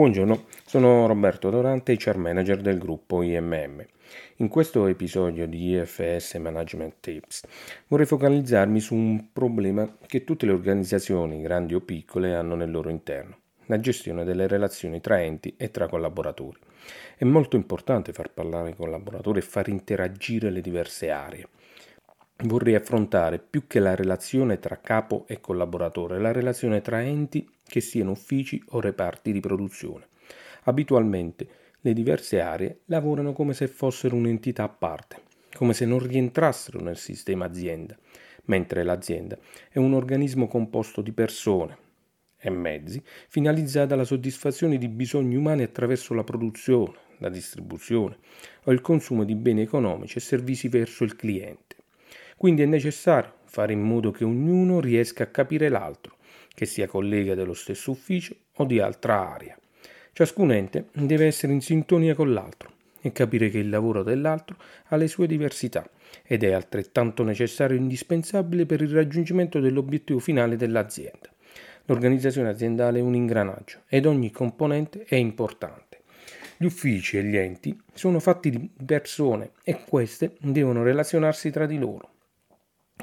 [0.00, 3.84] Buongiorno, sono Roberto Dorante, HR Manager del gruppo IMM.
[4.36, 7.46] In questo episodio di IFS Management Tips
[7.86, 12.88] vorrei focalizzarmi su un problema che tutte le organizzazioni, grandi o piccole, hanno nel loro
[12.88, 16.58] interno, la gestione delle relazioni tra enti e tra collaboratori.
[17.18, 21.46] È molto importante far parlare i collaboratori e far interagire le diverse aree.
[22.44, 27.82] Vorrei affrontare più che la relazione tra capo e collaboratore, la relazione tra enti che
[27.82, 30.08] siano uffici o reparti di produzione.
[30.62, 31.48] Abitualmente
[31.80, 35.20] le diverse aree lavorano come se fossero un'entità a parte,
[35.54, 37.94] come se non rientrassero nel sistema azienda,
[38.44, 39.36] mentre l'azienda
[39.68, 41.76] è un organismo composto di persone
[42.38, 48.16] e mezzi finalizzata alla soddisfazione di bisogni umani attraverso la produzione, la distribuzione
[48.64, 51.76] o il consumo di beni economici e servizi verso il cliente.
[52.40, 56.16] Quindi è necessario fare in modo che ognuno riesca a capire l'altro
[56.54, 59.58] che sia collega dello stesso ufficio o di altra area.
[60.14, 64.56] Ciascun ente deve essere in sintonia con l'altro e capire che il lavoro dell'altro
[64.86, 65.86] ha le sue diversità
[66.22, 71.30] ed è altrettanto necessario e indispensabile per il raggiungimento dell'obiettivo finale dell'azienda.
[71.84, 75.98] L'organizzazione aziendale è un ingranaggio ed ogni componente è importante.
[76.56, 81.76] Gli uffici e gli enti sono fatti di persone e queste devono relazionarsi tra di
[81.76, 82.09] loro.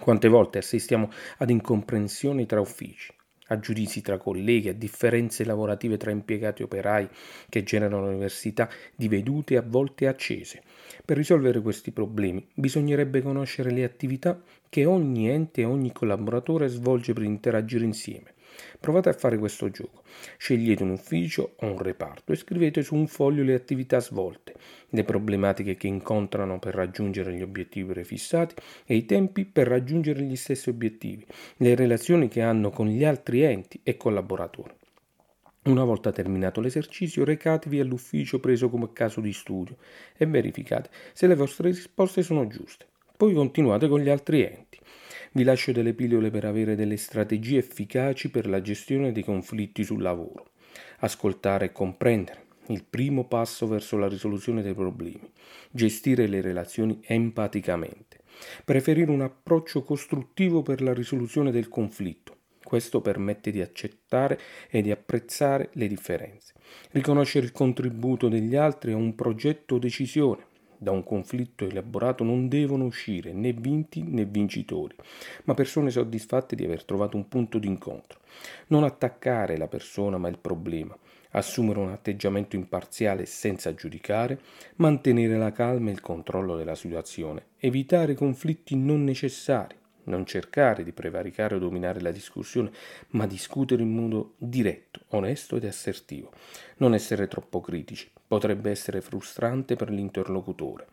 [0.00, 3.12] Quante volte assistiamo ad incomprensioni tra uffici?
[3.48, 7.08] a giudizi tra colleghi, a differenze lavorative tra impiegati e operai
[7.48, 10.62] che generano università di vedute a volte accese.
[11.04, 17.12] Per risolvere questi problemi bisognerebbe conoscere le attività che ogni ente e ogni collaboratore svolge
[17.12, 18.34] per interagire insieme.
[18.80, 20.02] Provate a fare questo gioco.
[20.36, 24.54] Scegliete un ufficio o un reparto e scrivete su un foglio le attività svolte,
[24.90, 30.36] le problematiche che incontrano per raggiungere gli obiettivi prefissati e i tempi per raggiungere gli
[30.36, 31.26] stessi obiettivi,
[31.58, 34.74] le relazioni che hanno con gli altri enti e collaboratori.
[35.66, 39.76] Una volta terminato l'esercizio, recatevi all'ufficio preso come caso di studio
[40.16, 42.86] e verificate se le vostre risposte sono giuste.
[43.16, 44.78] Poi continuate con gli altri enti.
[45.36, 50.00] Vi lascio delle pillole per avere delle strategie efficaci per la gestione dei conflitti sul
[50.00, 50.52] lavoro.
[51.00, 52.46] Ascoltare e comprendere.
[52.68, 55.30] Il primo passo verso la risoluzione dei problemi.
[55.70, 58.20] Gestire le relazioni empaticamente.
[58.64, 62.34] Preferire un approccio costruttivo per la risoluzione del conflitto.
[62.64, 66.54] Questo permette di accettare e di apprezzare le differenze.
[66.92, 72.48] Riconoscere il contributo degli altri a un progetto o decisione da un conflitto elaborato non
[72.48, 74.94] devono uscire né vinti né vincitori,
[75.44, 78.20] ma persone soddisfatte di aver trovato un punto d'incontro.
[78.68, 80.96] Non attaccare la persona ma il problema,
[81.32, 84.40] assumere un atteggiamento imparziale senza giudicare,
[84.76, 90.92] mantenere la calma e il controllo della situazione, evitare conflitti non necessari, non cercare di
[90.92, 92.72] prevaricare o dominare la discussione,
[93.10, 96.32] ma discutere in modo diretto, onesto ed assertivo.
[96.78, 100.86] Non essere troppo critici, potrebbe essere frustrante per l'interlocutore.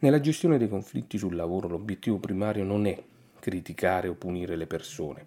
[0.00, 3.02] Nella gestione dei conflitti sul lavoro l'obiettivo primario non è
[3.40, 5.24] criticare o punire le persone.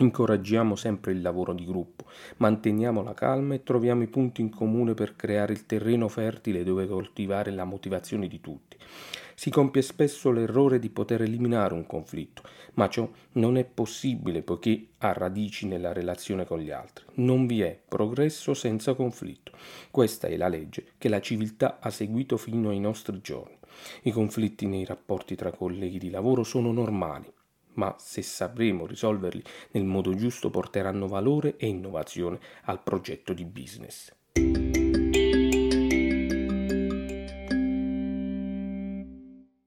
[0.00, 2.04] Incoraggiamo sempre il lavoro di gruppo,
[2.36, 6.86] manteniamo la calma e troviamo i punti in comune per creare il terreno fertile dove
[6.86, 8.76] coltivare la motivazione di tutti.
[9.38, 12.42] Si compie spesso l'errore di poter eliminare un conflitto,
[12.74, 17.04] ma ciò non è possibile poiché ha radici nella relazione con gli altri.
[17.18, 19.52] Non vi è progresso senza conflitto.
[19.92, 23.56] Questa è la legge che la civiltà ha seguito fino ai nostri giorni.
[24.02, 27.32] I conflitti nei rapporti tra colleghi di lavoro sono normali,
[27.74, 34.12] ma se sapremo risolverli nel modo giusto porteranno valore e innovazione al progetto di business.